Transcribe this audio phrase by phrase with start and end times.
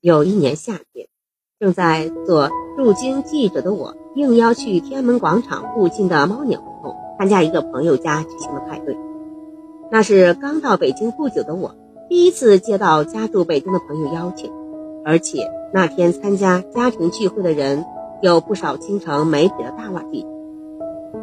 [0.00, 1.08] 有一年夏天，
[1.58, 8.96] 正在做驻京记者的我，应邀去天安门广场附近的猫鸟胡同参加一个朋友家举行的派对。
[9.90, 11.74] 那是刚到北京不久的我，
[12.08, 14.52] 第一次接到家住北京的朋友邀请，
[15.04, 17.84] 而且那天参加家庭聚会的人
[18.20, 20.26] 有不少京城媒体的大腕地。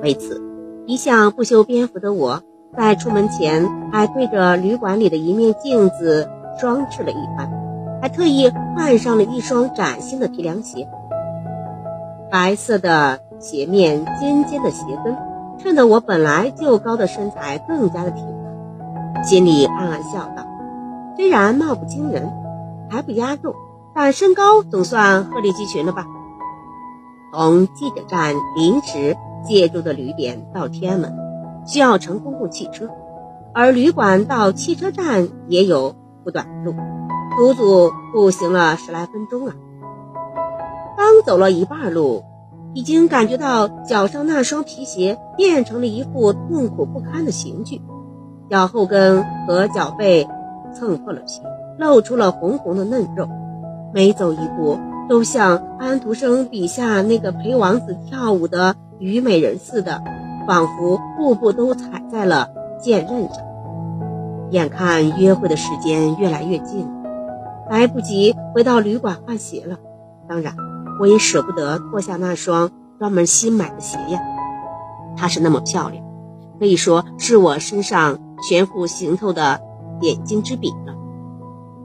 [0.00, 0.40] 为此，
[0.86, 2.40] 一向不修边幅的我，
[2.78, 6.30] 在出门前还对着旅馆里的一面镜子
[6.60, 7.59] 装饰了一番。
[8.00, 10.88] 还特意换上了一双崭新的皮凉鞋，
[12.30, 15.16] 白色的鞋面尖尖的鞋跟，
[15.58, 19.22] 衬得我本来就高的身材更加的挺拔。
[19.22, 20.46] 心里暗暗笑道：
[21.16, 22.32] 虽然貌不惊人，
[22.88, 23.54] 还不压轴，
[23.94, 26.06] 但身高总算鹤立鸡群了吧？
[27.32, 31.14] 从记者站临时借住的旅店到天安门，
[31.66, 32.88] 需要乘公共汽车，
[33.52, 36.74] 而旅馆到汽车站也有不短的路。
[37.36, 39.54] 足足步行了十来分钟啊！
[40.96, 42.22] 刚走了一半路，
[42.74, 47.80] 已经感觉到脚上那双皮鞋变成了一副痛苦不堪的刑具，
[48.50, 50.28] 脚后跟和脚背
[50.74, 51.40] 蹭破了皮，
[51.78, 53.26] 露出了红红的嫩肉，
[53.94, 60.02] 每走一步都像安徒生笔下那个陪王子跳舞的虞美人似的，
[60.46, 63.42] 仿佛步步都踩在了剑刃上。
[64.50, 66.86] 眼看约会的时间越来越近。
[67.70, 69.78] 来不及回到旅馆换鞋了，
[70.28, 70.56] 当然，
[70.98, 72.68] 我也舍不得脱下那双
[72.98, 74.20] 专门新买的鞋呀。
[75.16, 76.04] 它是那么漂亮，
[76.58, 79.60] 可以说是我身上全副行头的
[80.00, 80.96] 点睛之笔了。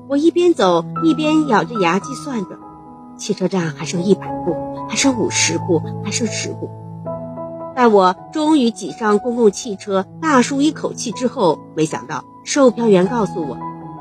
[0.10, 2.58] 我一边走一边咬着牙计算着，
[3.16, 4.56] 汽车站还剩一百步，
[4.90, 6.68] 还剩五十步，还剩十步。
[7.76, 13.56] 待我终于挤上公共汽车，大舒一口气之后，没想到售票员告诉我。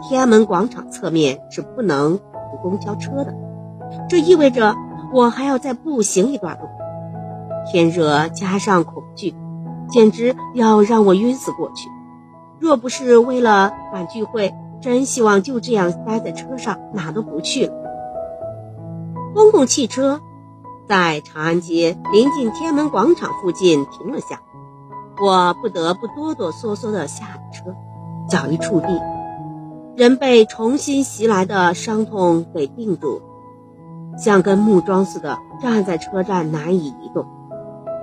[0.06, 2.24] 天安门广场侧面是不能停
[2.62, 3.34] 公交车的，
[4.06, 4.76] 这意味着
[5.14, 6.66] 我还要再步行一段路。
[7.72, 9.34] 天热加上恐惧，
[9.88, 11.88] 简直要让我晕死过去。
[12.60, 17.72] 若不是为了赶聚会，真希望就这样待在车上，哪都不去了。
[19.34, 20.20] 公共汽车
[20.86, 24.42] 在长安街临近天安门广场附近停了下，
[25.22, 27.74] 我不得不哆哆嗦嗦地下了车，
[28.28, 29.13] 脚一触地。
[29.96, 33.22] 人被重新袭来的伤痛给定住，
[34.18, 37.26] 像根木桩似的站在车站难以移动。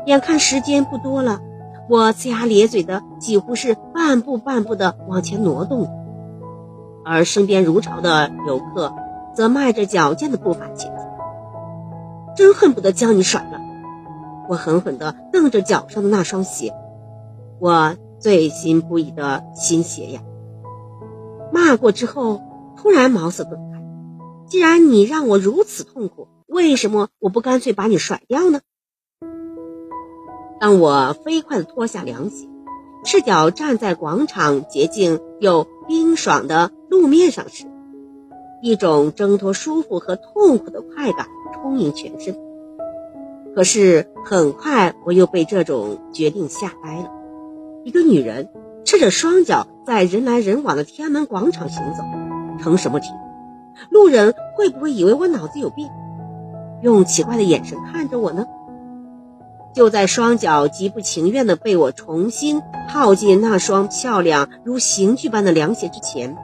[0.06, 1.42] 眼看时间不多了，
[1.90, 5.90] 我呲牙咧嘴的，几乎是半步半步的往前挪动，
[7.04, 8.94] 而身边如潮的游客
[9.36, 11.06] 则迈着矫健的步伐前进。
[12.38, 13.60] 真恨不得将你甩了！
[14.48, 16.74] 我狠狠地瞪着脚上的那双鞋，
[17.60, 20.22] 我醉心不已的新鞋呀！
[21.52, 22.42] 骂过之后，
[22.78, 23.82] 突然茅塞顿开。
[24.48, 28.62] 既然你让我如此痛苦，为什么我不干脆把你甩掉呢？
[30.60, 32.48] 当我飞快地脱下凉鞋，
[33.04, 37.66] 赤脚站在广场洁净又冰爽的路面上时，
[38.62, 42.38] 一种挣脱舒服和痛苦的快感充盈全身。
[43.56, 47.12] 可是很快，我又被这种决定吓呆了。
[47.84, 48.50] 一个女人。
[48.84, 52.04] 赤着双脚在人来人往的天安门广场行走，
[52.62, 53.08] 成什么体？
[53.90, 55.90] 路人会不会以为我脑子有病，
[56.82, 58.46] 用奇怪的眼神看着我呢？
[59.74, 66.36] 就在双脚极不情愿地被我重新套进那双漂亮如刑具般的凉鞋之前，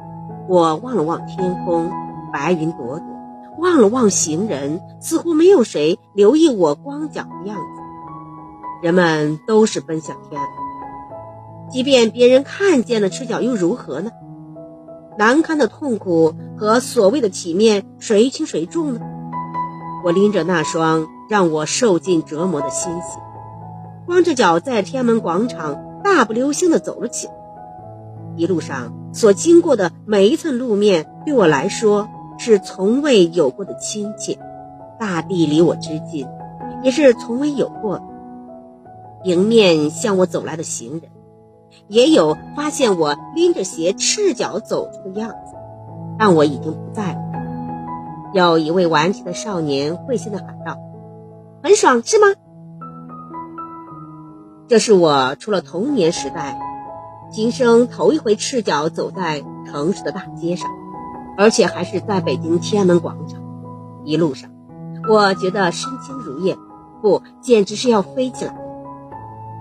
[0.47, 1.91] 我望了望天空，
[2.31, 3.05] 白云朵朵；
[3.59, 7.81] 望了望行人，似乎没有谁留意我光脚的样子。
[8.81, 10.66] 人们都是奔向天安门。
[11.69, 14.11] 即便别人看见了赤脚又如何呢？
[15.17, 19.01] 难堪的痛苦和所谓的体面，谁轻谁重呢？
[20.05, 23.19] 我拎着那双让我受尽折磨的新鞋，
[24.05, 27.33] 光着脚在天安门广场大步流星地走了起来。
[28.35, 34.37] 一路上所经过的每一寸路面，对我来说是从未有过的亲切。
[34.99, 36.27] 大地离我之近，
[36.83, 38.03] 也是从未有过的。
[39.23, 41.01] 迎面向我走来的行人。
[41.87, 45.55] 也有发现我拎着鞋赤脚走出的样子，
[46.17, 47.19] 但我已经不在了。
[48.33, 50.77] 有一位顽皮的少年会心的喊道
[51.63, 52.27] ：“很爽是吗？”
[54.67, 56.59] 这是我除了童年时代，
[57.31, 60.69] 今生头一回赤脚走在城市的大街上，
[61.37, 63.41] 而且还是在北京天安门广场。
[64.03, 64.49] 一路上，
[65.09, 66.57] 我觉得身轻如燕，
[67.01, 68.57] 不，简直是要飞起来。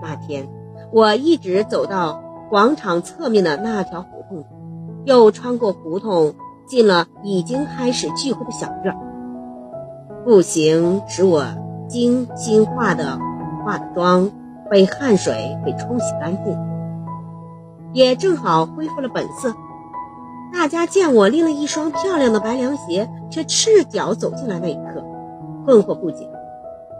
[0.01, 0.56] 那天。
[0.91, 4.45] 我一直走到广场侧面的那条胡同，
[5.05, 6.33] 又穿过胡同，
[6.65, 8.95] 进了已经开始聚会的小院。
[10.23, 11.45] 步行使我
[11.87, 13.19] 精心化的
[13.65, 14.29] 化的妆
[14.69, 16.57] 被汗水给冲洗干净，
[17.93, 19.53] 也正好恢复了本色。
[20.53, 25.03] 大家见我拎了一双漂亮的白凉鞋，却赤脚走进来那一刻，
[25.65, 26.29] 困惑不解。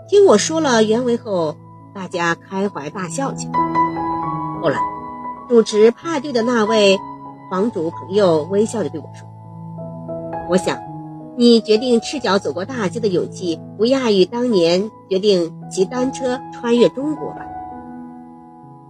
[0.08, 1.56] 听我说了原委后，
[1.98, 3.54] 大家开怀大笑起来。
[4.62, 4.78] 后来，
[5.50, 6.96] 主持派对的那位
[7.50, 9.28] 房主朋友微笑着对我说
[10.48, 10.78] ：“我想，
[11.36, 17.40] 你决定赤脚走过大街的勇气，不亚于当年决定骑单车穿越中国吧。”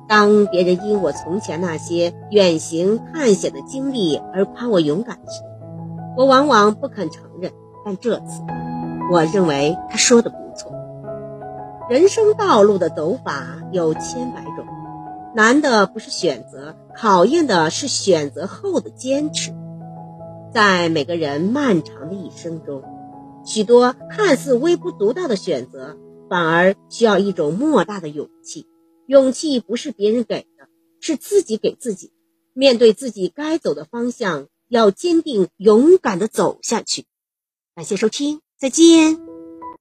[0.06, 5.42] 当别人因我从前那些远行探险的经历而夸我勇敢时，
[6.18, 7.54] 我往往不肯承认。
[7.86, 8.42] 但这次，
[9.10, 10.47] 我认为他说的不。
[11.90, 14.66] 人生道路的走法有千百种，
[15.34, 19.54] 难的不是选择，考验的是选择后的坚持。
[20.54, 22.84] 在每个人漫长的一生中，
[23.46, 25.96] 许多看似微不足道的选择，
[26.30, 28.68] 反而需要一种莫大的勇气。
[29.06, 30.68] 勇气不是别人给的，
[31.00, 32.12] 是自己给自己。
[32.54, 37.06] 面对自己该走的方向，要坚定、勇敢地走下去。
[37.76, 39.37] 感谢收听，再见。